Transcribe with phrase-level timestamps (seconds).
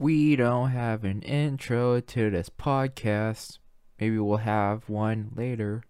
[0.00, 3.58] We don't have an intro to this podcast.
[3.98, 5.82] Maybe we'll have one later.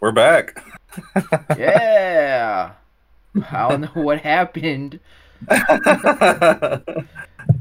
[0.00, 0.64] We're back.
[1.58, 2.72] Yeah.
[3.50, 5.00] I don't know what happened.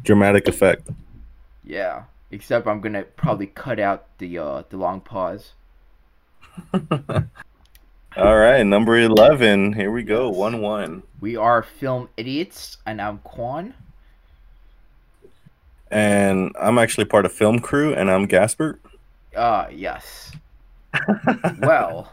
[0.04, 0.88] Dramatic effect.
[1.66, 2.04] Yeah.
[2.32, 5.54] Except I'm gonna probably cut out the uh the long pause.
[8.16, 9.74] All right, number 11.
[9.74, 10.30] Here we go.
[10.30, 11.04] 1 1.
[11.20, 13.74] We are film idiots, and I'm Quan.
[15.94, 18.80] And I'm actually part of Film Crew, and I'm Gaspert.
[19.36, 20.32] Uh yes.
[21.60, 22.12] Well,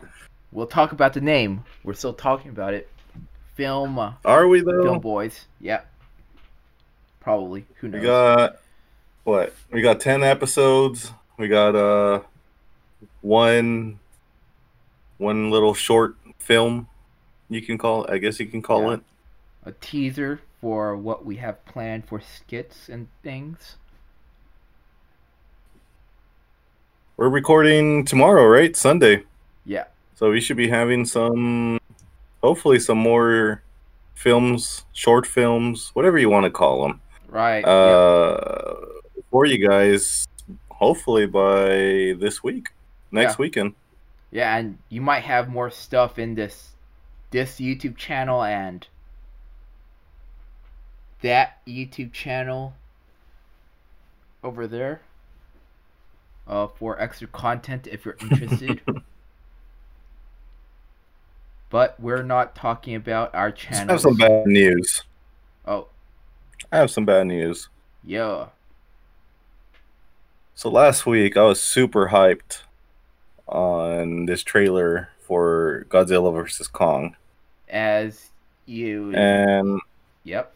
[0.53, 1.65] we'll talk about the name.
[1.83, 2.89] We're still talking about it.
[3.55, 4.83] Film uh, Are we, though?
[4.83, 5.47] Film Boys.
[5.61, 5.81] Yeah.
[7.21, 7.65] Probably.
[7.77, 8.01] Who knows?
[8.01, 8.57] We got
[9.25, 9.55] what?
[9.71, 11.13] We got 10 episodes.
[11.39, 12.21] We got uh
[13.23, 13.99] one
[15.17, 16.87] one little short film
[17.49, 18.11] you can call it.
[18.11, 18.95] I guess you can call Yeah.
[18.95, 19.01] it.
[19.65, 23.77] a teaser for what we have planned for skits and things.
[27.21, 28.75] We're recording tomorrow, right?
[28.75, 29.25] Sunday.
[29.67, 29.85] Yeah.
[30.15, 31.79] So we should be having some
[32.43, 33.63] hopefully some more
[34.15, 37.03] films, short films, whatever you want to call them.
[37.29, 37.63] Right.
[37.63, 37.71] yeah.
[37.71, 38.87] Uh
[39.31, 40.27] for you guys
[40.71, 42.71] hopefully by this week.
[43.13, 43.37] Next Yeah.
[43.39, 43.75] weekend.
[44.31, 46.73] Yeah, and you might have more stuff in this
[47.33, 48.87] this YouTube channel and
[51.21, 52.73] that YouTube channel
[54.43, 55.03] over there.
[56.51, 58.81] Uh, for extra content if you're interested.
[61.71, 63.89] but we're not talking about our channel.
[63.89, 65.05] I have some bad news.
[65.65, 65.87] Oh,
[66.73, 67.69] I have some bad news.
[68.05, 68.47] yeah.
[70.57, 72.63] So last week I was super hyped
[73.47, 77.15] on this trailer for Godzilla vs Kong,
[77.69, 78.31] As
[78.67, 79.15] you.
[79.15, 79.81] and
[80.25, 80.53] yep.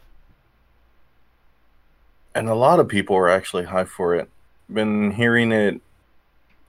[2.35, 4.29] and a lot of people were actually hyped for it.
[4.71, 5.79] Been hearing it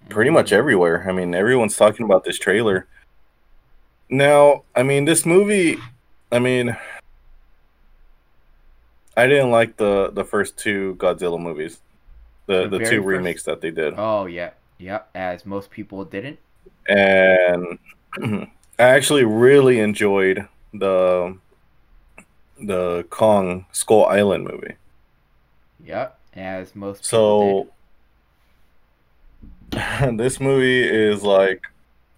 [0.08, 1.06] pretty much everywhere.
[1.08, 2.86] I mean, everyone's talking about this trailer.
[4.10, 5.78] Now, I mean, this movie.
[6.30, 6.76] I mean,
[9.16, 11.80] I didn't like the the first two Godzilla movies,
[12.46, 13.94] the The the, two first- remakes that they did.
[13.96, 14.50] Oh, yeah.
[14.78, 15.02] yeah.
[15.14, 16.38] As most people didn't.
[16.88, 17.78] and
[18.22, 21.36] I actually really enjoyed the
[22.60, 24.74] the Kong Skull Island movie.
[25.84, 26.18] Yep.
[26.34, 27.68] As most people So
[30.16, 31.62] this movie is like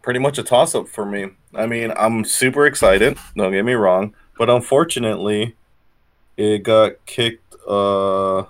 [0.02, 1.30] pretty much a toss up for me.
[1.54, 5.56] I mean, I'm super excited, don't get me wrong, but unfortunately
[6.36, 8.44] it got kicked uh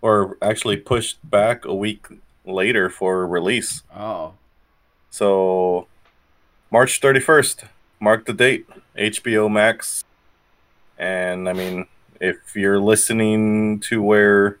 [0.00, 2.06] or actually pushed back a week
[2.44, 3.82] later for release.
[3.94, 4.34] Oh.
[5.10, 5.86] So
[6.70, 7.64] March 31st,
[8.00, 8.66] mark the date.
[8.96, 10.04] HBO Max.
[10.98, 11.86] And I mean,
[12.20, 14.58] if you're listening to where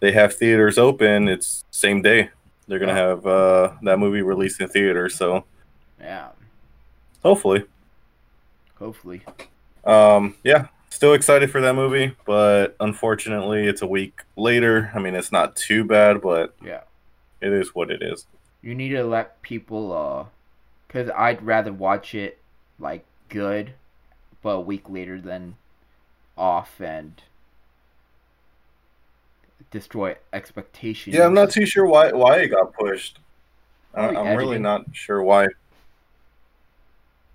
[0.00, 2.30] they have theaters open, it's same day.
[2.70, 5.16] They're gonna have uh, that movie released in theaters.
[5.16, 5.44] So
[6.00, 6.28] Yeah.
[7.20, 7.64] hopefully,
[8.78, 9.22] Hopefully.
[9.84, 14.92] um, yeah, still excited for that movie, but unfortunately, it's a week later.
[14.94, 16.82] I mean, it's not too bad, but Yeah.
[17.40, 18.26] it is what it is.
[18.62, 20.26] You need to let people, uh,
[20.86, 22.38] because I'd rather watch it,
[22.78, 23.72] like, good,
[24.42, 25.56] but a week later than
[26.38, 27.20] off and
[29.70, 31.14] destroy expectations.
[31.16, 33.18] Yeah, I'm not too sure why why it got pushed.
[33.94, 34.62] I, I'm really editing.
[34.62, 35.48] not sure why.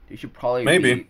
[0.10, 0.94] They should probably Maybe.
[0.94, 1.08] be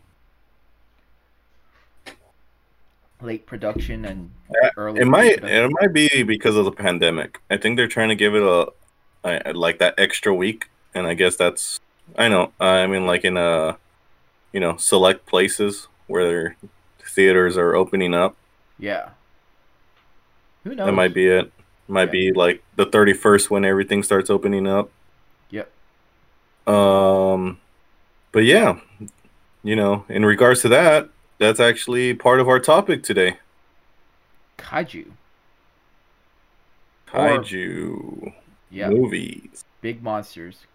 [3.22, 4.32] late production and
[4.62, 5.02] Yeah, early.
[5.02, 5.66] It might production.
[5.66, 7.40] it might be because of the pandemic.
[7.50, 8.68] I think they're trying to give it a,
[9.24, 11.80] a like that extra week, and I guess that's
[12.18, 12.52] I know.
[12.60, 13.78] I mean, like in a
[14.52, 16.56] you know select places where
[17.00, 18.36] theaters are opening up.
[18.78, 19.10] Yeah.
[20.66, 20.88] Who knows?
[20.88, 21.52] That might be it.
[21.88, 22.12] Might Yeah.
[22.12, 24.90] be like the 31st when everything starts opening up.
[25.52, 25.72] Yep.
[26.68, 27.60] Um,
[28.32, 28.80] but yeah,
[29.64, 33.38] you know, in regards to that, that's actually part of our topic today.
[34.58, 35.06] Kaiju.
[37.14, 38.34] Or- Kaiju
[38.72, 38.90] Yeah.
[38.90, 39.64] movies.
[39.82, 40.66] Big monsters.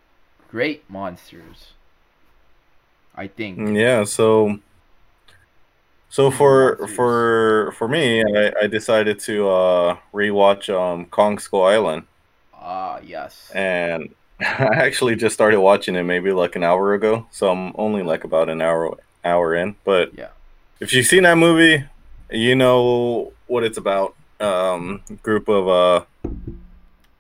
[0.51, 1.73] Great monsters.
[3.17, 3.59] I think.
[3.59, 4.61] Mm, Yeah, so
[6.11, 6.97] so for Monsters.
[6.97, 12.03] for for me, I, I decided to uh rewatch um Kong Skull Island,
[12.53, 13.51] Ah, yes.
[13.55, 18.03] and I actually just started watching it maybe like an hour ago, so I'm only
[18.03, 19.77] like about an hour hour in.
[19.85, 20.29] But Yeah.
[20.81, 21.85] if you've seen that movie,
[22.31, 24.15] you know what it's about.
[24.41, 26.05] Um, group of uh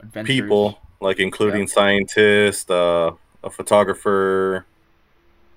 [0.00, 0.34] Adventures.
[0.34, 3.10] people, like including scientists, uh,
[3.44, 4.64] a photographer,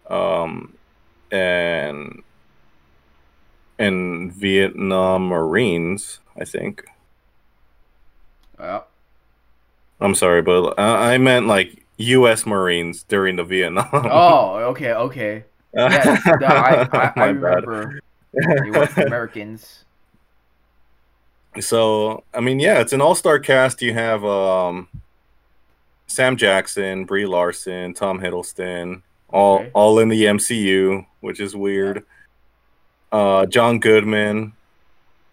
[0.10, 0.74] um,
[1.32, 2.22] and
[3.88, 6.84] and Vietnam Marines, I think.
[8.58, 8.88] Well,
[10.00, 12.46] I'm sorry, but I, I meant like U.S.
[12.46, 13.88] Marines during the Vietnam.
[13.94, 15.44] oh, okay, okay.
[15.76, 18.00] Yeah, no, I, I, I remember
[18.98, 19.86] Americans.
[21.60, 23.82] So I mean, yeah, it's an all-star cast.
[23.82, 24.88] You have um,
[26.06, 29.72] Sam Jackson, Brie Larson, Tom Hiddleston, all Okay.
[29.74, 32.06] all in the MCU, which is weird.
[33.14, 34.54] Uh, John Goodman,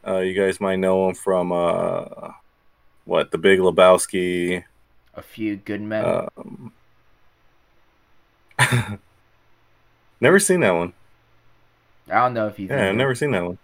[0.07, 2.33] uh, you guys might know him from uh,
[3.07, 4.65] what The Big Lebowski.
[5.15, 6.05] A few good men.
[6.37, 6.73] Um,
[10.21, 10.93] never seen that one.
[12.11, 12.69] I don't know if you.
[12.69, 13.59] Yeah, I've never seen that one.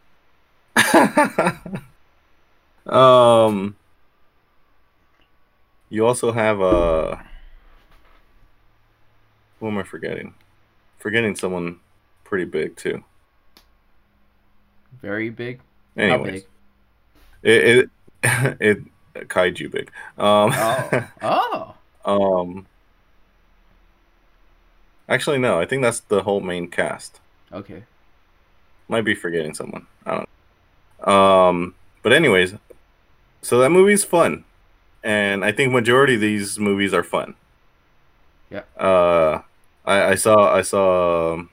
[2.96, 3.76] um,
[5.90, 7.16] you also have uh,
[9.60, 10.32] who am I forgetting?
[11.00, 11.80] Forgetting someone
[12.24, 13.04] pretty big too.
[15.00, 15.60] Very big.
[16.08, 16.46] How Anyways, big?
[17.42, 17.90] it
[18.22, 18.56] it,
[19.14, 19.90] it kaiju big.
[20.18, 20.90] Um, Oh,
[21.22, 22.66] oh, um,
[25.08, 27.20] actually no, I think that's the whole main cast.
[27.52, 27.84] okay.
[28.88, 29.86] Might be forgetting someone.
[30.04, 30.28] I don't
[31.06, 31.12] know.
[31.12, 32.54] Um, but anyways,
[33.42, 34.44] so that movie's fun,
[35.02, 37.34] and I think majority of these movies are fun.
[38.50, 38.62] Yeah.
[38.76, 39.42] Uh,
[39.84, 41.50] I, I saw I saw um,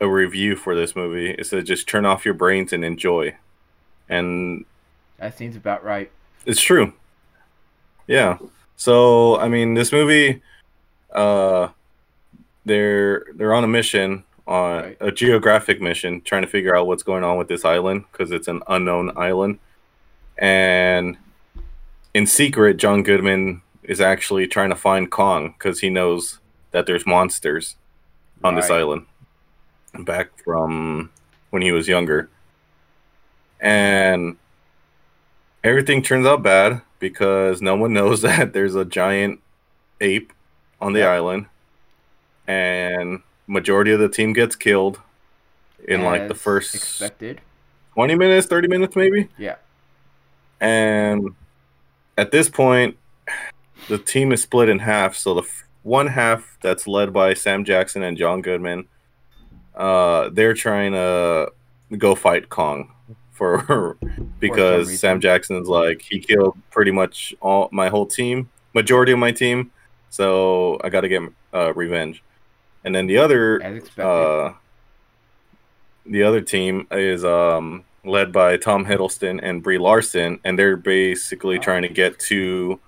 [0.00, 1.30] a review for this movie.
[1.30, 3.34] It said just turn off your brains and enjoy,
[4.08, 4.64] and
[5.18, 6.10] That seems about right.
[6.46, 6.92] it's true.
[8.06, 8.38] Yeah.
[8.76, 10.42] So I mean, this movie,
[11.12, 11.68] uh,
[12.64, 14.96] they're they're on a mission on Right.
[15.00, 18.48] a geographic mission, trying to figure out what's going on with this island because it's
[18.48, 19.58] an unknown island,
[20.36, 21.16] and
[22.12, 26.38] in secret, John Goodman is actually trying to find Kong because he knows
[26.72, 27.76] that there's monsters
[28.42, 29.06] on this island
[30.00, 31.10] back from
[31.50, 32.28] when he was younger.
[33.60, 34.36] And
[35.62, 39.40] everything turns out bad because no one knows that there's a giant
[40.00, 40.32] ape
[40.80, 41.46] on the island
[42.46, 45.00] and majority of the team gets killed
[45.86, 47.40] in like the first expected.
[47.94, 49.56] 20 minutes 30 minutes maybe Yeah.
[50.60, 51.34] and
[52.18, 52.96] at this point
[53.88, 57.64] the team is split in half so the f- one half that's led by sam
[57.64, 58.86] jackson and john goodman
[59.76, 61.50] uh they're trying to
[61.98, 62.90] go fight kong
[63.32, 63.96] for
[64.40, 64.96] because reason.
[64.98, 69.70] sam jackson's like he killed pretty much all my whole team majority of my team
[70.10, 71.22] so i gotta get
[71.52, 72.22] uh revenge
[72.84, 73.60] and then the other
[73.98, 74.52] uh,
[76.06, 81.56] the other team is um, led by Tom Hiddleston and Brie Larson, and they're basically
[81.58, 81.62] Oh.
[81.62, 82.78] trying to get to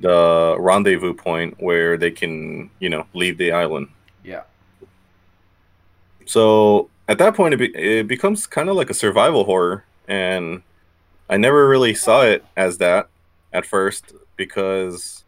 [0.00, 3.86] the rendezvous point where they can, you know, leave the island.
[4.24, 4.42] yeah.
[6.28, 10.62] So at that point, it, be- it becomes kind of like a survival horror, and
[11.28, 13.08] I never really saw it as that
[13.52, 15.24] at first because,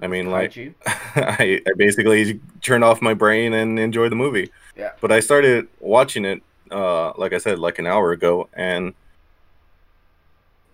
[0.00, 0.56] I mean, like
[0.86, 4.50] I, I basically turned off my brain and enjoyed the movie.
[4.76, 4.90] Yeah.
[5.00, 6.42] But I started watching it,
[6.72, 8.94] uh, like I said, like an hour ago, and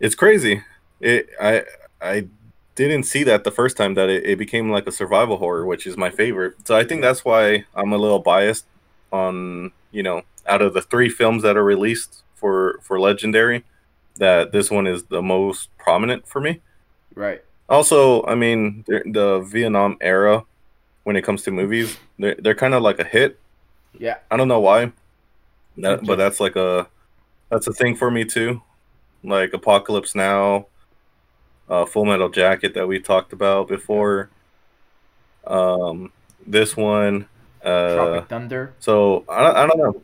[0.01, 0.63] it's crazy.
[0.99, 1.65] It I
[2.01, 2.27] I
[2.75, 5.87] didn't see that the first time that it, it became like a survival horror, which
[5.87, 6.55] is my favorite.
[6.65, 8.65] So I think that's why I'm a little biased
[9.13, 13.65] on you know out of the three films that are released for for Legendary,
[14.17, 16.61] that this one is the most prominent for me.
[17.15, 17.43] Right.
[17.69, 20.45] Also, I mean, the- the Vietnam era,
[21.05, 23.39] when it comes to movies, they're, they're kind of like a hit.
[23.99, 24.17] Yeah.
[24.31, 24.93] I don't know why,
[25.79, 26.87] that, but that's like a
[27.51, 28.63] that's a thing for me too.
[29.25, 30.67] Like Apocalypse Now,
[31.69, 34.31] uh, Full Metal Jacket that we talked about before.
[35.47, 36.13] Um,
[36.47, 37.27] this one.
[37.65, 38.75] Uh, Tropic Thunder.
[38.79, 40.03] so I, don't- I don't know.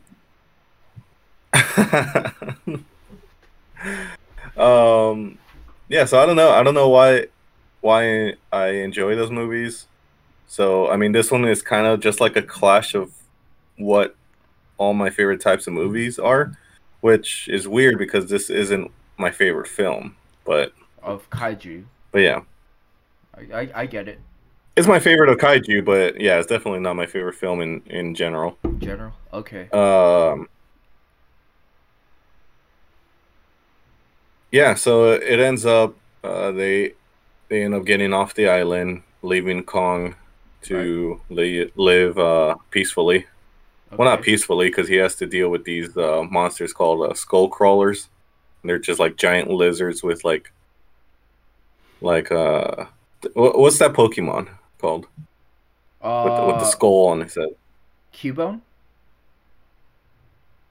[5.11, 5.37] um,
[5.89, 6.05] yeah.
[6.05, 6.51] So I don't know.
[6.51, 7.27] I don't know why
[7.81, 9.87] why I enjoy those movies.
[10.47, 13.11] So I mean, this one is kind of just like a clash of
[13.77, 14.15] what
[14.77, 16.57] all my favorite types of movies are,
[17.01, 20.15] which is weird because this isn't my favorite film.
[20.45, 21.85] But of kaiju.
[22.11, 22.41] but yeah,
[23.37, 24.19] I, I, I get it.
[24.75, 25.83] It's my favorite of kaiju.
[25.85, 28.57] But yeah, it's definitely not my favorite film in in general.
[28.63, 29.13] In general.
[29.33, 29.69] Okay.
[29.69, 30.47] Um,
[34.51, 36.93] yeah, so it ends up uh, they
[37.49, 40.15] they end up getting off the island, leaving Kong
[40.63, 43.25] to li- live uh, peacefully.
[43.91, 47.47] Well, not peacefully because he has to deal with these uh, monsters called uh, skull
[47.47, 48.09] crawlers.
[48.63, 50.51] They're just like giant lizards with like
[52.01, 52.85] like uh
[53.33, 55.07] what's that Pokemon called
[56.01, 57.55] Uh, with the, with the skull on his head?
[58.13, 58.61] Cubone.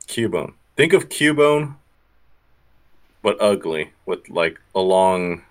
[0.06, 0.54] Cubone.
[0.76, 1.76] think of Cubone,
[3.22, 5.42] but ugly with like a long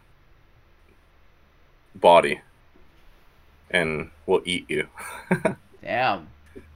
[1.95, 2.41] body,
[3.71, 4.87] and will eat you.
[5.81, 6.27] Damn,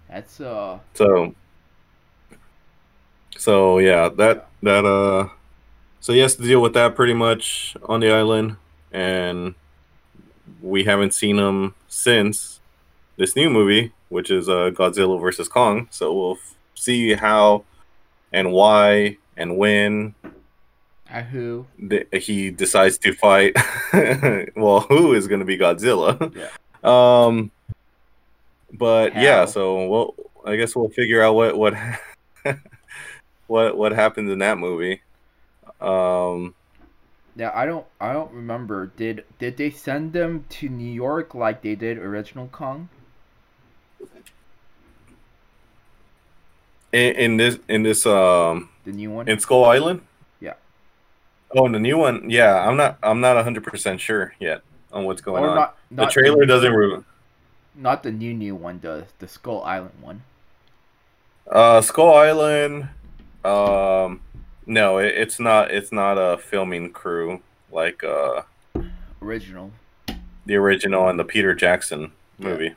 [0.10, 0.80] that's uh.
[0.96, 1.34] So.
[3.38, 5.30] So yeah, that that uh,
[6.00, 8.58] so he has to deal with that pretty much on the island,
[8.92, 9.54] and
[10.62, 12.60] we haven't seen him since
[13.18, 15.88] this new movie, which is uh, Godzilla versus Kong.
[15.92, 17.64] So we'll f- see how
[18.32, 20.16] and why and when
[21.12, 23.56] uh, who th- he decides to fight.
[24.56, 26.36] well, who is going to be Godzilla?
[26.36, 26.50] Yeah.
[26.84, 27.52] Um,
[28.72, 29.46] but yeah, How?
[29.48, 31.74] so well, I guess we'll figure out what what
[33.48, 35.02] what what happens in that movie.
[35.82, 36.54] Um,
[37.38, 38.88] Yeah, I don't I don't remember.
[38.88, 42.90] Did did they send them to New York like they did original Kong?
[46.92, 49.30] in, in this in this um The new one?
[49.30, 50.02] in Skull Island.
[50.40, 50.54] Yeah.
[51.52, 52.30] Oh, the new one.
[52.30, 52.98] Yeah, I'm not.
[53.02, 55.56] I'm not 100 percent sure yet on what's going or on.
[55.56, 56.74] not, the not trailer doesn't.
[56.74, 57.04] Re-
[57.76, 60.24] not the new new one, does the Skull Island one.
[61.52, 62.90] uh, Skull Island.
[63.44, 64.22] Um,
[64.68, 65.72] no, it, it's not.
[65.72, 68.44] It's not a filming crew like uh
[69.22, 69.72] Original.
[70.46, 72.76] the original and the Peter Jackson movie.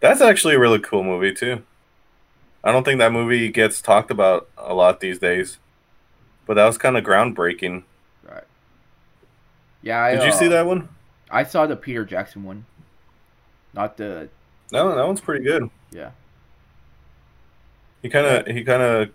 [0.00, 1.62] That's actually a really cool movie too.
[2.64, 5.58] I don't think that movie gets talked about a lot these days,
[6.46, 7.82] but that was kind of groundbreaking.
[8.28, 8.44] Right.
[9.82, 10.88] Yeah, I, Did you see uh, that one?
[11.30, 12.64] I saw the Peter Jackson one.
[13.74, 14.28] Not the
[14.70, 15.68] one, that one's pretty good.
[15.90, 16.10] yeah.
[18.02, 19.10] He kind of he kind of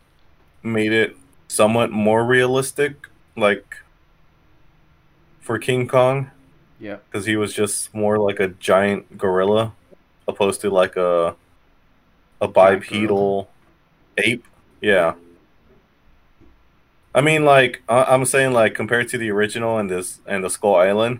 [0.63, 1.15] made it
[1.47, 3.77] somewhat more realistic, like
[5.41, 6.31] for King Kong,
[6.79, 6.97] Yeah.
[7.09, 9.73] because he was just more like a giant gorilla,
[10.27, 11.35] opposed to like a
[12.41, 13.49] a bipedal
[14.17, 14.45] ape.
[14.81, 15.13] Yeah.
[17.15, 20.49] I mean, like I- I'm saying, like compared to the original and this and the
[20.49, 21.19] Skull Island,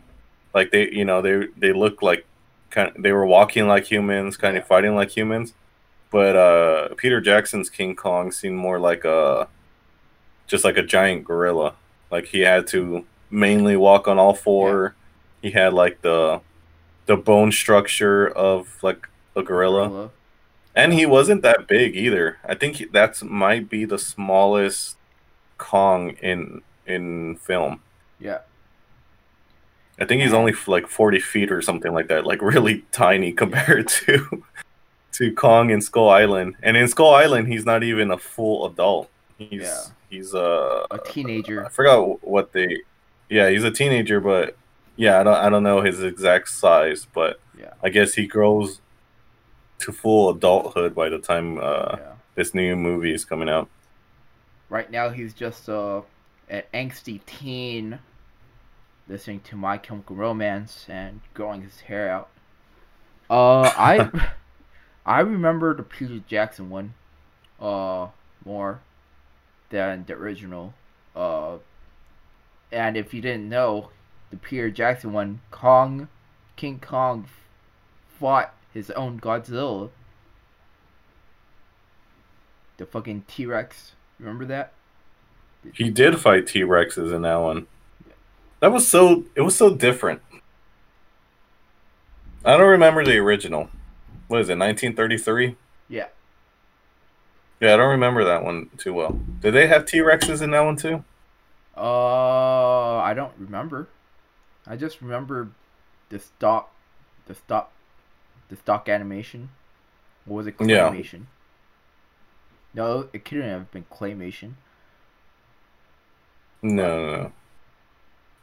[0.54, 2.26] like they, you know, they they look like
[2.70, 2.90] kind.
[2.96, 5.54] of, They were walking like humans, kind of fighting like humans.
[6.12, 9.48] But uh Peter Jackson's King Kong seemed more like a
[10.48, 11.76] just like a giant gorilla.
[12.10, 14.96] Like he had to mainly walk on all four.
[15.42, 16.42] He had like the
[17.06, 19.88] the bone structure of like a gorilla.
[19.90, 20.10] Gorilla.
[20.76, 22.38] And he wasn't that big either.
[22.46, 24.96] I think he- that's might be the smallest
[25.58, 27.82] Kong in in film.
[28.20, 28.40] Yeah.
[30.00, 33.88] I think he's only like 40 feet or something like that, like really tiny compared
[34.06, 34.44] to
[35.14, 36.56] to Kong in Skull Island.
[36.62, 39.10] And in Skull Island, he's not even a full adult.
[39.38, 39.84] He's Yeah.
[40.10, 41.66] he's uh A teenager.
[41.66, 42.82] I forgot what they
[43.30, 44.58] Yeah, he's a teenager, but
[44.96, 47.74] yeah, I don't I don't know his exact size, but Yeah.
[47.84, 48.82] I guess he grows
[49.80, 52.14] to full adulthood by the time uh yeah.
[52.36, 53.70] this new movie is coming out.
[54.70, 56.02] Right now he's just uh,
[56.50, 58.00] an angsty teen
[59.08, 62.30] listening to My Chemical Romance and growing his hair out.
[63.30, 64.10] Uh, I
[65.06, 66.94] I remember the Peter Jackson one
[67.60, 68.08] uh
[68.46, 68.82] more
[69.70, 70.74] than the original.
[71.16, 71.58] Uh,
[72.72, 73.90] and if you didn't know,
[74.30, 76.08] the Peter Jackson one, Kong,
[76.56, 77.28] King Kong
[78.20, 79.90] fought his own Godzilla.
[82.78, 83.94] The fucking T Rex.
[84.20, 84.74] Remember that?
[85.74, 87.68] He did fight T Rexes in that one.
[88.60, 90.22] That was so it was so different.
[92.46, 93.70] I don't remember the original.
[94.28, 95.56] What is it, nineteen thirty three?
[95.90, 96.08] Yeah.
[97.60, 99.20] Yeah, I don't remember that one too well.
[99.42, 101.04] Did they have T Rexes in that one too?
[101.76, 103.88] Uh, I don't remember.
[104.66, 105.50] I just remember
[106.10, 106.72] the stock,
[107.26, 107.72] the stock,
[108.50, 109.50] the stock animation.
[110.28, 110.90] Or was it Yeah.
[110.90, 111.24] claymation?
[112.74, 114.54] No, it couldn't have been claymation.
[116.62, 117.32] No, no, no.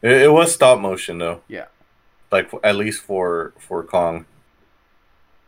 [0.03, 1.43] It, it was stop motion though.
[1.49, 1.67] Yeah.
[2.31, 4.27] Like at least for for Kong.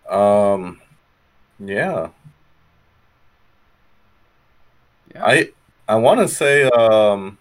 [0.08, 0.80] Um,
[1.58, 2.08] yeah.
[5.14, 5.24] Yeah.
[5.24, 5.48] I
[5.88, 7.38] I want to say um,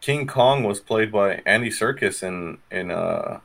[0.00, 3.40] King Kong was played by Andy Serkis in in uh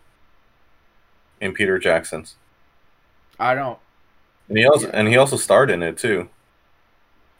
[1.39, 2.35] in Peter Jackson's,
[3.39, 3.79] I don't.
[4.47, 4.99] and he also Yeah.
[4.99, 6.29] and he also starred in it too.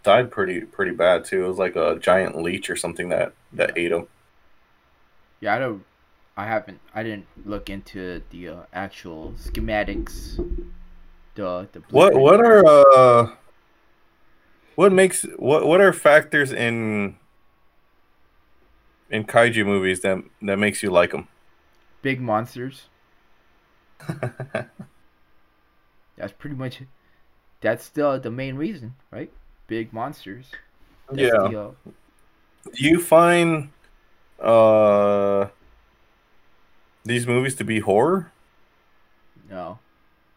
[0.03, 1.45] Died pretty pretty bad too.
[1.45, 4.07] It was like a giant leech or something that that ate him.
[5.39, 5.83] Yeah, I don't.
[6.37, 6.79] I haven't.
[6.95, 10.37] I didn't look into the uh, actual schematics.
[11.35, 11.83] The the.
[11.91, 13.35] What what are uh
[14.81, 17.15] what makes what what are factors in
[19.11, 21.27] in kaiju movies that that makes you like them?
[22.01, 22.89] big monsters?
[26.17, 26.81] That's pretty much.
[27.61, 29.31] That's the the main reason, right?
[29.67, 30.51] big monsters.
[31.09, 31.49] That's Yeah.
[31.49, 31.71] the, uh,
[32.73, 33.69] Do you find
[34.39, 35.47] uh
[37.05, 38.31] these movies to be horror
[39.49, 39.79] no.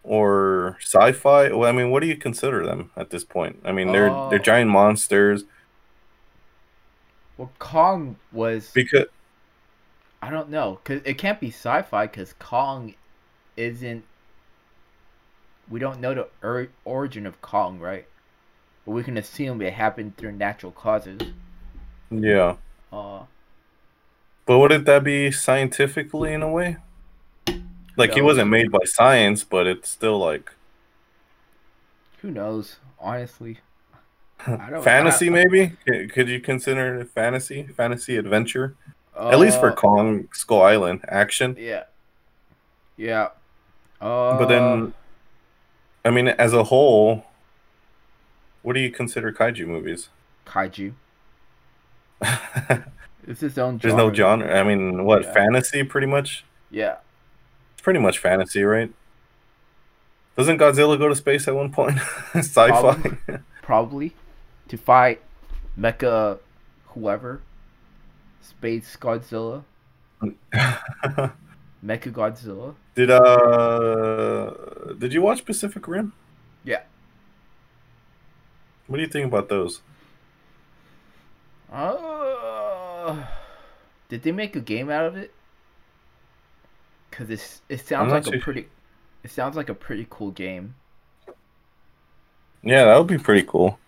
[0.05, 1.51] Or sci-fi?
[1.53, 3.61] Well, I mean, what do you consider them at this point?
[3.65, 5.45] I mean, they're Uh, they're giant monsters
[7.37, 8.71] Well, Kong was.
[8.73, 9.07] because
[10.23, 12.95] I don't know, cause it can't be sci-fi, cause Kong
[13.57, 14.05] isn't.
[15.69, 18.07] We don't know the or- origin of Kong, right?
[18.85, 21.21] But we can assume it happened through natural causes.
[22.11, 22.57] yeah.
[22.93, 23.25] Uh,
[24.47, 26.77] But wouldn't that be scientifically in a way?
[27.97, 28.27] Like he No.
[28.27, 30.53] wasn't made by science, but it's still like
[32.21, 32.77] who knows?
[32.99, 33.59] Honestly,
[34.47, 34.83] I don't.
[34.83, 35.27] fantasy.
[35.29, 35.77] I- maybe
[36.09, 38.75] could you consider it fantasy, fantasy adventure?
[39.19, 41.55] At least for uh, Kong Skull Island action.
[41.59, 41.85] Yeah.
[42.97, 43.29] Yeah.
[44.01, 44.93] Uh, But then,
[46.05, 47.25] I mean, as a whole,
[48.63, 50.09] what do you consider kaiju movies?
[50.47, 50.93] kaiju.
[53.27, 53.79] It's its own.
[53.79, 54.59] There's no genre.
[54.59, 55.33] I mean, what Yeah.
[55.33, 55.83] fantasy?
[55.83, 56.45] Pretty much.
[56.71, 56.97] Yeah.
[57.85, 58.91] Pretty much fantasy, right?
[60.39, 61.99] Doesn't Godzilla go to space at one point?
[62.35, 62.81] Sci-fi.
[62.81, 63.39] Probably.
[63.61, 64.13] Probably
[64.69, 65.21] to fight
[65.79, 66.39] Mecha,
[66.87, 67.43] whoever.
[68.41, 69.65] Space Godzilla,
[70.23, 71.31] Mecha
[71.85, 72.75] Godzilla.
[72.95, 74.51] did uh
[74.99, 76.13] did you watch Pacific Rim?
[76.63, 76.83] Yeah.
[78.87, 79.83] What do you think about those?
[81.73, 83.25] Uh,
[84.09, 85.33] did they make a game out of it?
[87.17, 88.67] Cause it's it sounds like a pretty,
[89.23, 90.75] it sounds like a pretty cool game.
[92.63, 93.79] Yeah, that would be pretty cool.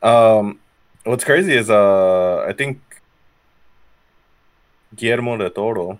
[0.00, 0.60] Um,
[1.04, 2.80] what's crazy is uh, I think
[4.94, 5.98] Guillermo del Toro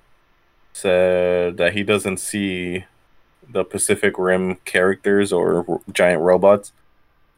[0.73, 2.85] said that he doesn't see
[3.51, 6.73] the Pacific Rim characters or r- giant robots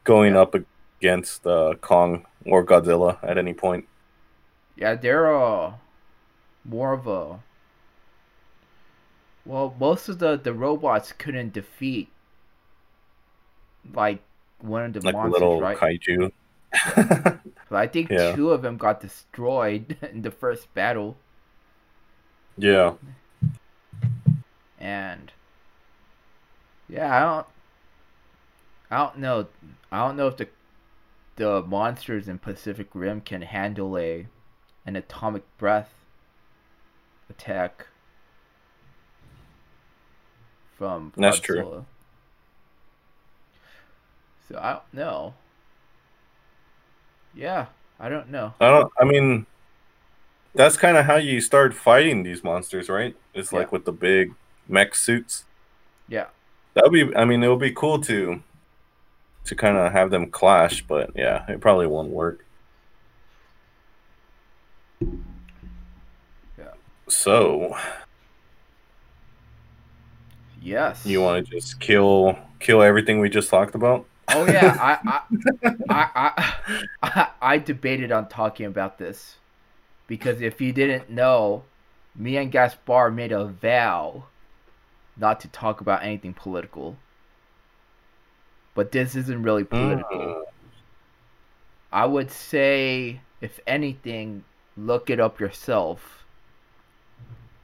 [0.03, 0.41] going Yeah.
[0.41, 0.55] up
[0.99, 3.87] against uh, Kong or Godzilla at any point.
[4.75, 5.73] Yeah, they're uh
[6.63, 7.39] more of a
[9.45, 12.11] well, most of the the robots couldn't defeat
[13.93, 14.23] like
[14.59, 15.81] one of the Like monsters, little right?
[15.81, 16.31] kaiju.
[17.69, 18.35] But I think Yeah.
[18.35, 21.17] two of them got destroyed in the first battle,
[22.57, 22.95] yeah.
[24.77, 25.31] and
[26.87, 27.47] yeah, I don't,
[28.91, 29.47] I don't know,
[29.91, 30.47] I don't know if the
[31.37, 34.29] the monsters in Pacific Rim can handle a
[34.85, 36.05] an atomic breath
[37.29, 37.87] attack
[40.81, 41.85] from That's true.
[44.49, 45.35] So I don't know.
[47.35, 47.67] Yeah,
[47.99, 48.55] I don't know.
[48.59, 48.91] I don't.
[48.99, 49.45] I mean,
[50.55, 53.15] that's kind of how you start fighting these monsters, right?
[53.35, 53.71] It's like Yeah.
[53.73, 54.33] with the big
[54.67, 55.45] mech suits.
[56.07, 56.25] Yeah.
[56.73, 57.15] That would be.
[57.15, 58.41] I mean, it would be cool to
[59.45, 62.43] to kind of have them clash, but yeah, it probably won't work.
[66.57, 66.73] Yeah.
[67.07, 67.77] So
[70.71, 71.05] Yes.
[71.05, 74.05] you want to just kill kill everything we just talked about?
[74.29, 75.21] Oh yeah, I
[75.59, 76.55] I, I I
[77.03, 79.35] I I debated on talking about this
[80.07, 81.63] because if you didn't know,
[82.15, 84.25] me and Gaspar made a vow
[85.17, 86.97] not to talk about anything political.
[88.73, 90.19] But this isn't really political.
[90.19, 90.43] Mm.
[91.91, 94.45] I would say, if anything,
[94.77, 96.23] look it up yourself.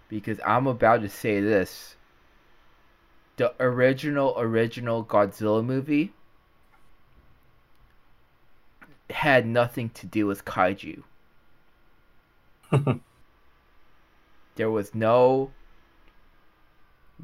[0.10, 1.97] Because I'm about to say this.
[3.38, 6.14] The original, original Godzilla movie
[9.10, 11.04] had nothing to do with kaiju.
[14.56, 15.52] there was no.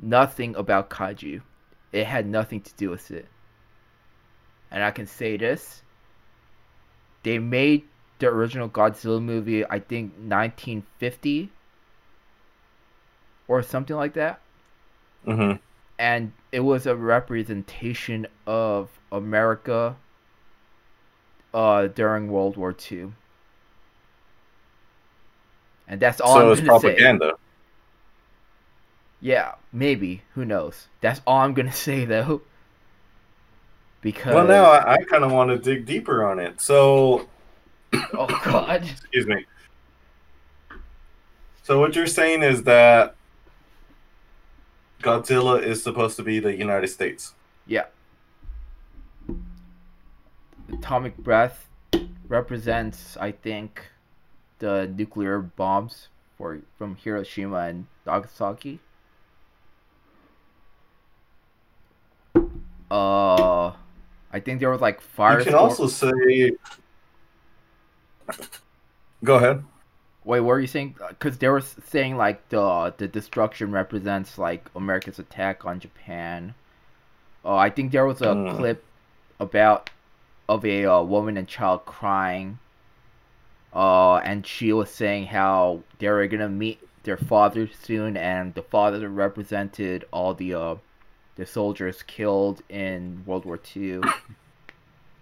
[0.02, 1.42] Nothing about kaiju.
[1.92, 3.28] It had nothing to do with it.
[4.72, 5.84] And I can say this
[7.24, 7.84] they made
[8.20, 11.52] the original Godzilla movie, I think 1950
[13.48, 14.42] or something like that.
[15.26, 15.60] Mhm.
[16.00, 19.96] And it was a representation of America
[21.54, 23.14] uh, during World War II.
[25.88, 26.66] And that's all So I'm say.
[26.66, 27.34] So it's propaganda.
[29.22, 30.22] Yeah, maybe.
[30.34, 30.88] Who knows?
[31.02, 32.42] That's all I'm gonna say though.
[34.02, 36.60] Because Well, now I, I kind of want to dig deeper on it.
[36.60, 37.28] So
[37.94, 38.84] oh god.
[38.84, 39.46] Excuse me.
[41.64, 43.16] So what you're saying is that
[45.04, 47.34] Godzilla is supposed to be the United States.
[47.68, 47.86] Yeah.
[50.72, 51.68] Atomic breath
[52.28, 53.82] represents, I think,
[54.60, 58.80] the nuclear bombs for from Hiroshima and Nagasaki.
[62.90, 63.74] Uh,
[64.32, 65.40] I think there was like fire.
[65.40, 66.52] You can also say.
[69.24, 69.64] Go ahead.
[70.26, 70.96] Wait, what were you saying?
[71.10, 76.56] Because they were saying like the the destruction represents like America's attack on Japan.
[77.46, 78.48] Oh, I think there was a Mm.
[78.48, 78.86] clip
[79.40, 79.90] about
[80.50, 82.60] of a uh, woman and child crying.
[83.74, 88.62] Uh, and she was saying how they were gonna meet their father soon, and the
[88.64, 90.76] father represented all the uh,
[91.36, 94.14] the soldiers killed in World War II.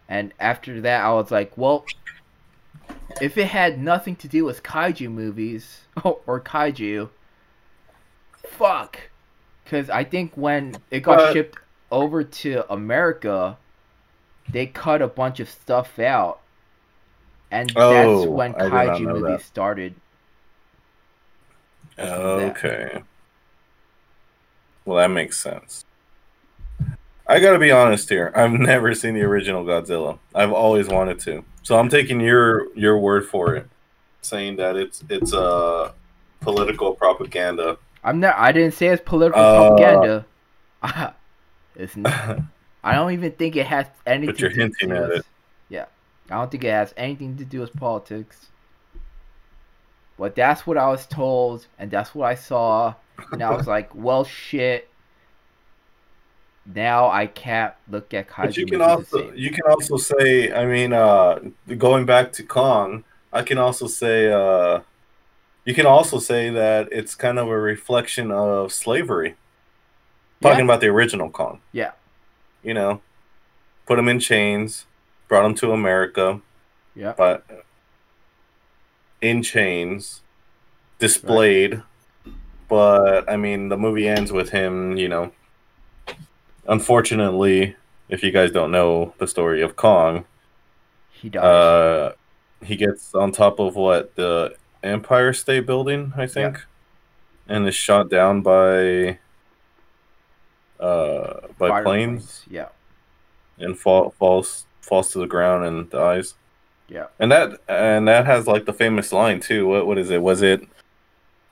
[0.07, 1.89] And after that, I was like, well,
[3.21, 7.09] if it had nothing to do with kaiju movies or kaiju,
[8.45, 8.99] fuck.
[9.63, 11.57] Because I think when it got But- shipped
[11.91, 13.57] over to America,
[14.49, 16.39] they cut a bunch of stuff out.
[17.51, 19.41] And that's Oh, when did not kaiju movies that.
[19.41, 19.95] started.
[21.99, 23.01] Okay.
[24.85, 25.85] Well, that makes sense.
[27.27, 28.31] I gotta be honest here.
[28.35, 30.17] I've never seen the original Godzilla.
[30.33, 31.43] I've always wanted to.
[31.63, 33.67] So I'm taking your your word for it,
[34.21, 35.91] saying that it's it's uh,
[36.39, 37.77] political propaganda.
[38.03, 38.35] I'm not.
[38.37, 40.25] I didn't say it's political Uh, propaganda.
[41.75, 41.95] it's.
[41.95, 42.39] Not,
[42.83, 44.33] I don't even think it has anything.
[44.33, 45.25] But you're to do hinting at with- it.
[45.69, 45.85] Yeah,
[46.31, 48.47] I don't think it has anything to do with politics.
[50.17, 52.93] But that's what I was told, and that's what I saw,
[53.31, 54.87] and I was like, "Well, shit."
[56.65, 60.65] Now I can't look at kaiju But you can also you can also say, I
[60.65, 61.39] mean, uh,
[61.77, 64.81] going back to Kong, I can also say, uh,
[65.65, 69.35] you can also say that it's kind of a reflection of slavery.
[70.41, 70.65] Talking Yeah.
[70.65, 71.61] about the original Kong.
[71.71, 71.91] Yeah.
[72.63, 73.01] You know,
[73.87, 74.85] put him in chains,
[75.27, 76.41] brought him to America,
[76.95, 77.13] Yeah.
[77.17, 77.43] but
[79.19, 80.21] in chains,
[80.99, 81.81] displayed.
[82.67, 85.31] But I mean, the movie ends with him, you know.
[86.67, 87.75] Unfortunately,
[88.09, 90.25] if you guys don't know the story of Kong,
[91.11, 91.43] He dies.
[91.43, 92.13] uh,
[92.63, 96.59] he gets on top of what the Empire State Building, I think,
[97.47, 99.17] and is shot down by
[100.79, 102.69] uh, by Fire planes Yeah.
[103.59, 106.33] and fall, falls falls to the ground and dies.
[106.89, 107.07] Yeah.
[107.19, 109.67] And that and that has like the famous line too.
[109.67, 110.21] What what is it?
[110.21, 110.61] Was it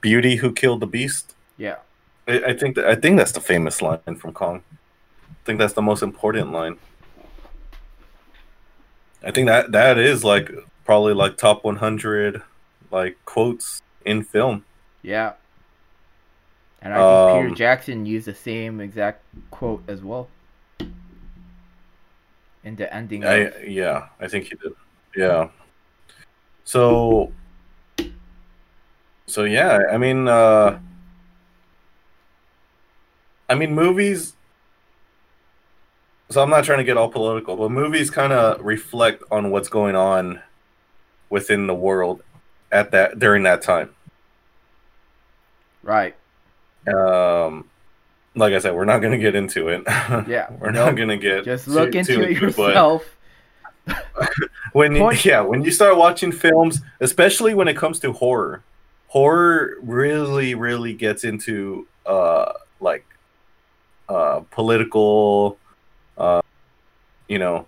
[0.01, 1.35] Beauty who killed the beast?
[1.57, 1.75] Yeah.
[2.27, 4.63] I, I think that I think that's the famous line from Kong.
[5.41, 6.77] I think that's the most important line.
[9.23, 10.51] I think that that is like
[10.85, 12.41] probably like top 100
[12.91, 14.65] like quotes in film.
[15.01, 15.33] Yeah.
[16.81, 20.29] And I think Um, Peter Jackson used the same exact quote as well.
[22.63, 24.73] In the ending I of yeah, I think he did.
[25.15, 25.49] Yeah.
[26.63, 27.31] So
[29.25, 30.79] so yeah, I mean uh
[33.49, 34.33] I mean movies
[36.29, 39.69] so I'm not trying to get all political, but movies kind of reflect on what's
[39.69, 40.41] going on
[41.29, 42.21] within the world
[42.71, 43.89] at that during that time.
[45.83, 46.15] right.
[46.87, 47.69] Um
[48.35, 49.83] like I said, we're not going to get into it.
[50.27, 50.85] Yeah, we're no.
[50.85, 53.03] not going to get Just look too into it yourself.
[54.73, 58.61] when you, yeah when you start watching films especially when it comes to horror
[59.07, 63.03] horror really really gets into uh like
[64.09, 65.57] uh political
[67.29, 67.65] you know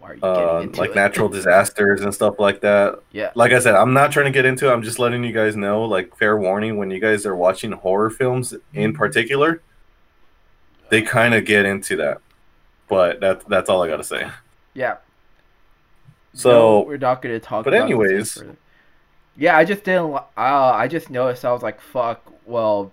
[0.00, 0.96] Why are you uh, into like it?
[0.96, 3.30] natural disasters and stuff like that Yeah.
[3.36, 5.54] like i said i'm not trying to get into it i'm just letting you guys
[5.56, 9.60] know like fair warning when you guys are watching horror films in particular
[10.90, 12.18] they kind of get into that
[12.88, 14.28] but that, that's all i gotta say
[14.74, 14.96] Yeah.
[16.34, 17.64] so No, we're not going to talk.
[17.64, 18.42] but anyways-
[19.40, 20.14] yeah, I just didn't.
[20.14, 21.44] Uh, I just noticed.
[21.44, 22.90] I was like, "Fuck." Well,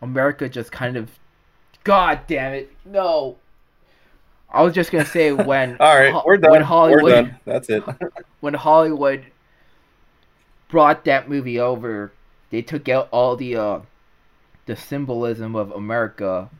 [0.00, 1.10] America just kind of.
[1.82, 2.70] God damn it!
[2.84, 3.36] No.
[4.52, 5.76] I was just gonna say when.
[5.80, 6.52] All right, Ho- we're done.
[6.52, 7.36] When Hollywood, We're done.
[7.44, 7.82] That's it.
[8.40, 9.24] when Hollywood
[10.68, 12.12] brought that movie over,
[12.50, 13.80] they took out all the uh,
[14.66, 16.50] the symbolism of America,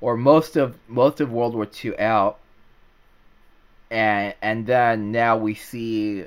[0.00, 2.38] or most of most of World War II out,
[3.90, 6.24] and and then now we see,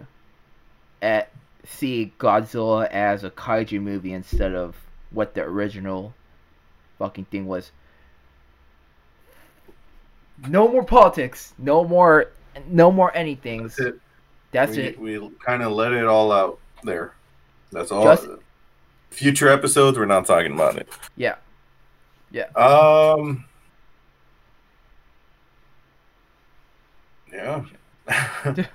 [1.01, 1.31] at
[1.65, 4.75] see Godzilla as a kaiju movie instead of
[5.11, 6.13] what the original
[6.99, 7.71] fucking thing was.
[10.47, 11.53] No more politics.
[11.57, 12.31] No more.
[12.67, 13.63] No more anything.
[13.63, 13.99] That's it.
[14.51, 14.99] That's we, it.
[14.99, 17.13] We kind of let it all out there.
[17.71, 18.03] That's all.
[18.03, 18.27] Just-
[19.09, 20.87] Future episodes, we're not talking about it.
[21.15, 21.35] Yeah.
[22.31, 22.47] Yeah.
[22.55, 23.45] Um.
[27.31, 27.63] Yeah.
[28.05, 28.69] that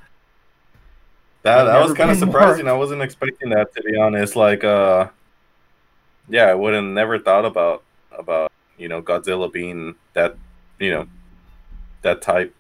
[1.43, 2.69] that was kind of been more- surprising.
[2.69, 4.37] I wasn't expecting that to be honest.
[4.37, 5.09] Like, uh,
[6.29, 10.37] yeah, I would have never thought about about you know Godzilla being that
[10.79, 11.09] you know
[12.03, 12.55] that type.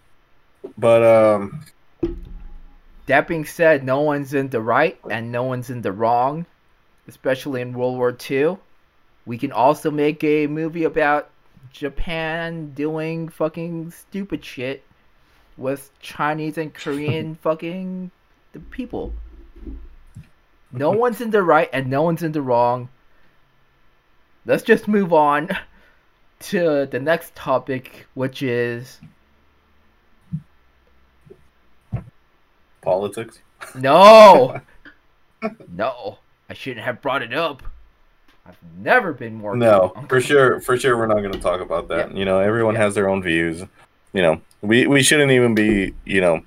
[0.78, 1.64] But um,
[3.06, 6.46] That being said, no one's in the right and no one's in the wrong,
[7.08, 8.58] especially in World War II.
[9.26, 11.30] We can also make a movie about
[11.72, 14.84] Japan doing fucking stupid shit
[15.56, 18.10] with Chinese and Korean fucking
[18.52, 19.12] the people.
[20.70, 22.88] No one's in the right and no one's in the wrong.
[24.46, 25.50] Let's just move on
[26.40, 29.00] to the next topic, which is
[32.82, 33.40] politics.
[33.74, 34.60] no,
[35.74, 36.18] no.
[36.50, 37.62] I shouldn't have brought it up.
[38.44, 41.88] I've never been more No, for sure, for sure, we're not going to talk about
[41.88, 42.14] that.
[42.14, 42.82] You know, everyone Yeah.
[42.82, 43.62] has their own views.
[44.12, 46.42] You know, we we shouldn't even be, you know,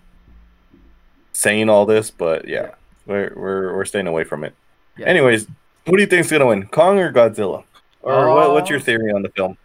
[1.31, 2.71] saying all this, but yeah, Yeah.
[3.07, 4.53] we're we're we're staying away from it.
[4.97, 5.07] Yeah.
[5.07, 5.47] Anyways,
[5.85, 7.63] who do you think's gonna win, Kong or Godzilla?
[8.01, 9.57] Or what, what's your Uh, theory on the film?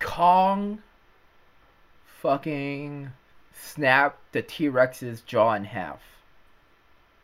[0.00, 0.82] Kong
[2.20, 3.12] fucking
[3.74, 6.00] snapped the T Rex's jaw in half.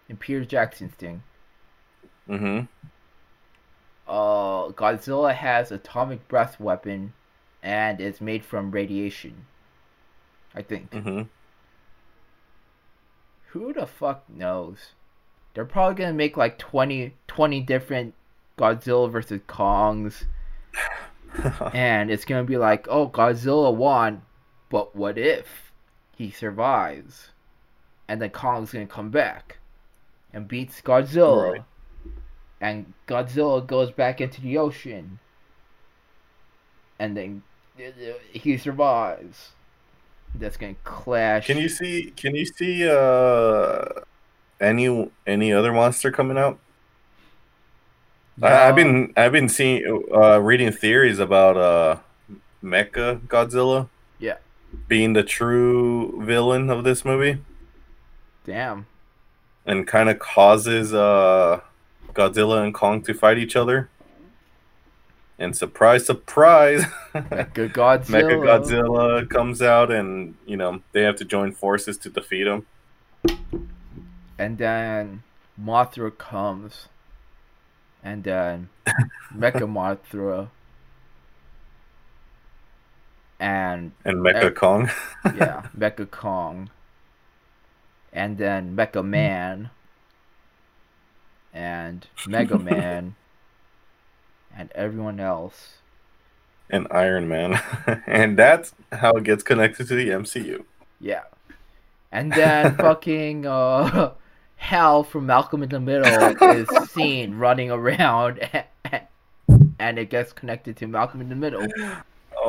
[0.08, 1.22] In Peter Jackson's thing.
[2.28, 2.61] Mm-hmm.
[4.06, 7.12] Uh, Godzilla has atomic breath weapon
[7.62, 9.46] and is made from radiation.
[10.54, 10.90] I think.
[10.90, 11.22] Mm-hmm.
[13.48, 14.92] Who the fuck knows?
[15.54, 18.14] They're probably gonna make like 20, 20 different
[18.56, 20.24] Godzilla versus Kongs,
[21.74, 24.22] and it's gonna be like, oh, Godzilla won,
[24.68, 25.67] but what if
[26.18, 27.31] he survives?
[28.09, 29.59] And then Kong's gonna come back
[30.35, 31.52] and beats Godzilla.
[31.52, 31.62] Right.
[32.61, 35.20] And Godzilla goes back into the ocean.
[36.98, 37.42] And then
[37.78, 37.92] uh,
[38.33, 39.52] he survives.
[40.35, 41.46] That's gonna clash.
[41.46, 42.12] Can you see?
[42.16, 42.87] Can you see?
[42.87, 43.85] Uh,
[44.61, 46.59] any any other monster coming out?
[48.42, 51.96] I, I've been I've been seeing uh reading theories about uh
[52.62, 53.88] Mecha Godzilla.
[54.87, 57.38] Being the true villain of this movie
[58.44, 58.87] Damn.
[59.66, 61.61] and kind of causes uh
[62.14, 63.88] Godzilla and Kong to fight each other.
[65.38, 66.83] And surprise, surprise,
[67.14, 68.04] Mecha Godzilla.
[68.04, 72.66] Mecha Godzilla comes out, and you know they have to join forces to defeat him.
[74.37, 75.22] And then
[75.61, 76.88] Mothra comes.
[78.02, 78.68] And then
[79.35, 80.48] Mecha Mothra.
[83.40, 84.55] And And Mecha.
[84.55, 84.90] Kong.
[85.37, 86.70] yeah, Mecha Kong.
[88.12, 89.70] And then Mecha Man.
[91.53, 93.14] And Mega Man.
[94.57, 95.74] and everyone else.
[96.70, 97.61] and Iron Man.
[98.07, 100.64] and that's how it gets connected to the MCU.
[101.01, 101.22] Yeah.
[102.12, 104.12] And then fucking uh
[104.57, 106.07] Hal from Malcolm in the Middle
[106.42, 108.40] is seen running around
[109.79, 111.66] and it gets connected to Malcolm in the Middle.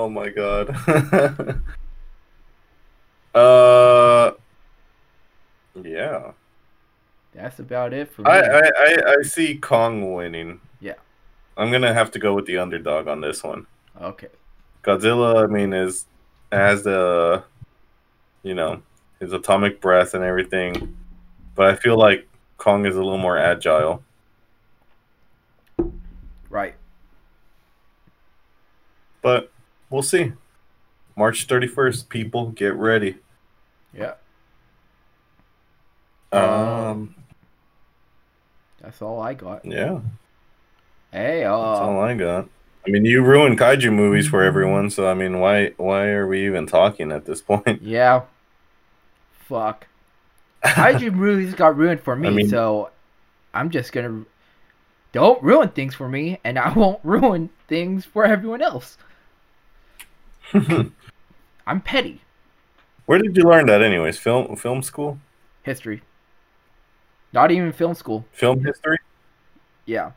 [0.02, 0.70] Oh my god.
[3.36, 4.32] uh
[5.84, 6.32] yeah.
[7.34, 8.32] That's about it for me.
[8.32, 10.62] I, I, I, I see Kong winning.
[10.80, 10.94] Yeah.
[11.58, 13.68] I'm gonna have to go with the underdog on this one.
[14.02, 14.30] Okay.
[14.84, 16.06] Godzilla, I mean, is
[16.50, 17.44] has the
[18.44, 18.82] you know,
[19.20, 20.96] his atomic breath and everything.
[21.56, 22.26] But I feel like
[22.58, 24.02] Kong is a little more agile.
[26.50, 26.76] Right.
[29.22, 29.52] But
[29.90, 30.32] we'll see.
[31.18, 33.18] March 31st, people get ready.
[33.94, 34.14] Yeah.
[36.32, 37.16] Um,
[38.82, 39.66] That's all I got.
[39.66, 40.00] yeah,
[41.12, 41.52] Hey, that's uh
[41.90, 42.48] all I got.
[42.86, 46.46] I mean, you ruined kaiju movies for everyone, so I mean, why why are we
[46.46, 47.82] even talking at this point?
[47.82, 48.22] yeah.
[49.48, 49.88] Fuck.
[50.64, 52.92] Kaiju movies got ruined for me, I mean- so
[53.54, 54.24] I'm just gonna
[55.12, 58.98] don't ruin things for me, and I won't ruin things for everyone else.
[61.68, 62.22] I'm petty.
[63.06, 64.18] Where did you learn that, anyways?
[64.18, 65.20] Film film school,
[65.64, 66.02] History.
[67.34, 68.26] Not even film school.
[68.32, 68.98] film history,
[69.86, 70.12] Yeah,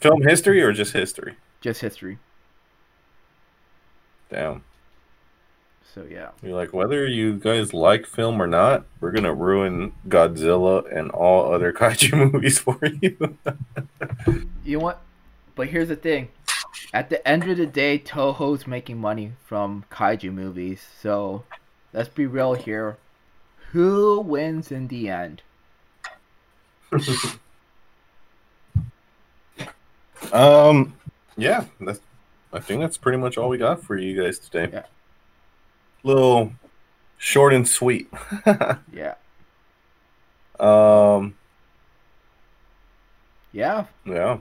[0.00, 1.34] film history, or just history?
[1.60, 2.18] just history.
[4.30, 4.62] Damn.
[5.94, 6.30] So yeah.
[6.42, 11.52] You're like, whether you guys like film or not, we're gonna ruin Godzilla and all
[11.54, 13.38] other kaiju movies for you.
[14.64, 15.02] You know what?
[15.56, 16.28] But here's the thing.
[16.94, 20.80] At the end of the day, Toho's making money from kaiju movies.
[21.02, 21.42] So
[21.92, 22.98] let's be real here.
[23.72, 25.42] Who wins in the end?
[30.32, 30.94] um,
[31.36, 31.98] yeah, that's.
[32.52, 34.70] I think that's pretty much all we got for you guys today.
[34.72, 34.84] Yeah.
[36.04, 36.52] Little
[37.18, 38.08] short and sweet.
[38.92, 39.14] Yeah.
[40.60, 41.34] um,
[43.50, 43.86] Yeah.
[44.06, 44.38] yeah.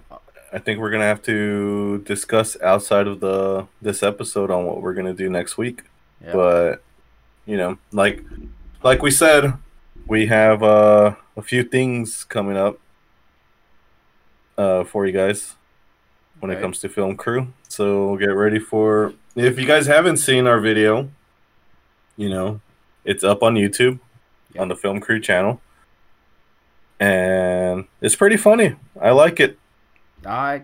[0.54, 4.94] I think we're gonna have to discuss outside of the this episode on what we're
[4.94, 5.82] gonna do next week.
[6.24, 6.34] Yeah.
[6.34, 6.84] But
[7.46, 8.24] you know, like
[8.84, 9.54] like we said,
[10.08, 12.78] we have uh, a few things coming up
[14.58, 15.56] uh, for you guys
[16.40, 17.48] when it comes to film crew.
[17.68, 21.10] So get ready for if you guys haven't seen our video,
[22.16, 22.62] you know,
[23.06, 24.00] it's up on YouTube
[24.54, 24.62] Yeah.
[24.62, 25.60] on the Film Crew channel.
[27.00, 28.76] And it's pretty funny.
[29.02, 29.58] I like it.
[30.26, 30.64] I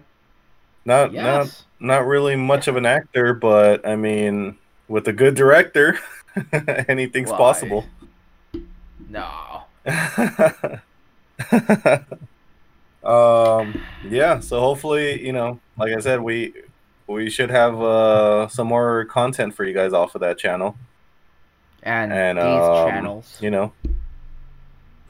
[0.86, 1.66] Not not yes.
[1.80, 6.00] not really much of an actor, but I mean, with a good director,
[6.88, 7.38] anything's Why?
[7.38, 7.86] possible.
[9.10, 9.64] No.
[13.04, 14.40] um, yeah.
[14.40, 16.54] So hopefully, you know, like I said, we
[17.08, 20.78] we should have uh, some more content for you guys off of that channel.
[21.82, 23.38] And, And, these um, channels.
[23.42, 23.74] You know,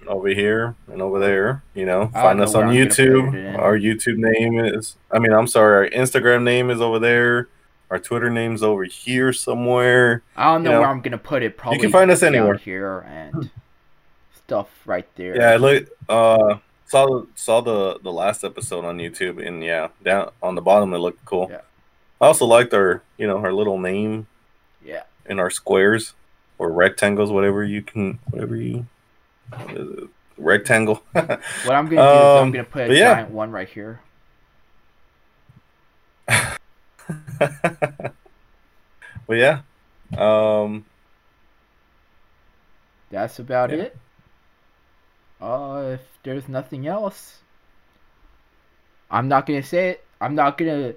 [0.08, 1.64] over here and over there.
[1.74, 3.60] You know, I find us on where I'm gonna put it YouTube.
[3.60, 4.96] Our YouTube name is.
[5.12, 5.94] I mean, I'm sorry.
[5.94, 7.48] Our Instagram name is over there.
[7.90, 10.22] Our Twitter name's over here somewhere.
[10.36, 11.58] I don't know, you know, where I'm gonna put it.
[11.58, 12.56] Probably you can find us anywhere.
[12.56, 13.50] here and
[14.36, 15.36] stuff right there.
[15.36, 15.88] Yeah, I look.
[16.08, 20.94] Uh, saw saw the the last episode on YouTube, and yeah, down on the bottom
[20.94, 21.48] it looked cool.
[21.50, 21.62] Yeah.
[22.22, 24.28] I also liked our you know our little name
[24.84, 25.04] Yeah.
[25.26, 26.14] and our squares
[26.58, 28.99] or rectangles, whatever you can, whatever you what is it?
[30.38, 31.04] Rectangle.
[31.62, 33.14] What I'm gonna do is I'm Um, gonna put a yeah.
[33.14, 34.02] giant one right here.
[39.28, 39.62] well, yeah,
[40.18, 40.86] um,
[43.12, 43.78] That's about Yeah.
[43.84, 43.98] it.
[45.42, 47.40] Uh, if there's nothing else,
[49.12, 50.06] I'm not gonna say it.
[50.22, 50.94] I'm not gonna.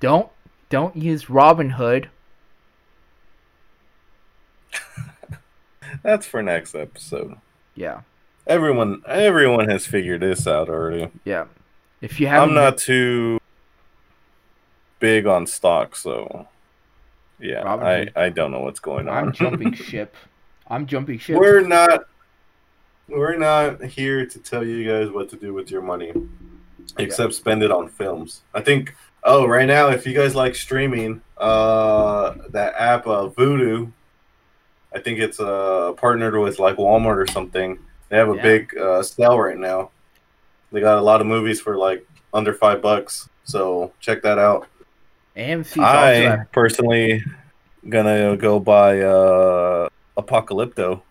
[0.00, 0.30] Don't
[0.70, 2.08] don't use Robinhood.
[6.04, 7.34] that's for next episode.
[7.74, 8.02] Yeah,
[8.46, 11.10] Everyone, everyone has figured this out already.
[11.24, 11.46] yeah.
[12.00, 13.40] If you haven't, I'm not too
[15.00, 16.46] big on stock, so
[17.40, 17.86] yeah, Robin
[18.16, 19.16] I I don't know what's going on.
[19.16, 20.14] I'm jumping ship.
[20.68, 21.36] I'm jumping ship.
[21.38, 22.04] we're not
[23.08, 26.12] we're not here to tell you guys what to do with your money,
[26.98, 28.42] except spend it on films.
[28.54, 28.94] I think.
[29.26, 33.90] Oh, right now, if you guys like streaming, uh, that app uh, Vudu,
[34.94, 37.78] I think it's uh partnered with like Walmart or something.
[38.08, 38.42] They have a Yeah.
[38.42, 39.90] big uh, sale right now.
[40.72, 44.68] They got a lot of movies for like under five bucks, so check that out.
[45.36, 47.24] AMC's I personally
[47.88, 51.02] gonna go buy uh Apocalypto.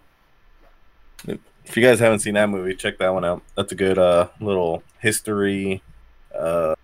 [1.66, 3.42] If you guys haven't seen that movie, check that one out.
[3.56, 5.82] That's a good uh little history
[6.38, 6.76] uh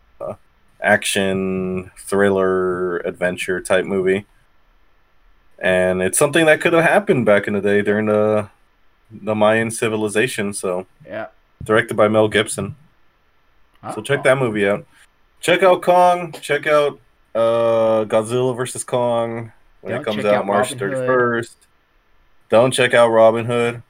[0.82, 4.26] action thriller adventure type movie.
[5.62, 8.50] And it's something that could have happened back in the day during the
[9.12, 11.28] the Mayan civilization, so yeah.
[11.63, 12.76] directed by Mel Gibson.
[13.93, 14.86] So check that movie out.
[15.39, 16.34] Check out Kong.
[16.34, 17.00] Check out
[17.34, 21.56] uh, Godzilla versus Kong when Don't it comes out, out March thirty first.
[22.50, 23.82] Don't check out Robin Hood.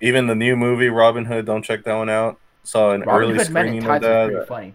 [0.00, 1.46] Even the new movie Robin Hood.
[1.46, 2.38] Don't check that one out.
[2.64, 4.46] Saw an Robin early Hood screening of that.
[4.48, 4.74] funny.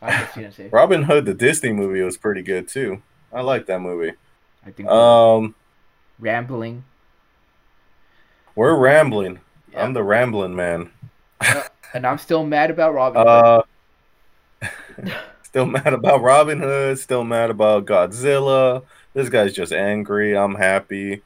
[0.00, 0.68] I was gonna say.
[0.72, 3.02] Robin Hood, the Disney movie, was pretty good too.
[3.32, 4.12] I like that movie.
[4.66, 5.54] I think Um,
[6.18, 6.84] rambling.
[8.54, 9.40] we're rambling.
[9.72, 9.84] Yeah.
[9.84, 10.90] I'm the rambling man.
[11.94, 13.64] and I'm still mad about Robin Hood.
[14.62, 16.98] Uh, still mad about Robin Hood.
[16.98, 18.84] Still mad about Godzilla.
[19.14, 20.36] This guy's just angry.
[20.36, 21.22] I'm happy.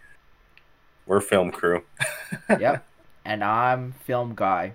[1.06, 1.84] We're film crew.
[2.58, 2.84] yep.
[3.24, 4.74] And I'm film guy.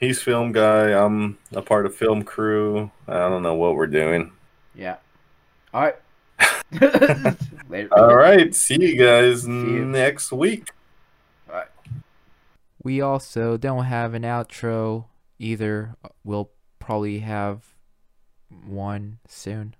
[0.00, 0.90] He's film guy.
[0.92, 2.90] I'm a part of film crew.
[3.06, 4.32] I don't know what we're doing.
[4.74, 4.96] Yeah.
[5.74, 5.96] All right.
[7.68, 7.88] Later.
[7.96, 8.54] All right.
[8.54, 9.84] See you guys you.
[9.84, 10.70] next week.
[11.48, 11.68] All right.
[12.82, 15.06] We also don't have an outro
[15.38, 15.96] either.
[16.24, 17.74] We'll probably have
[18.66, 19.74] one soon.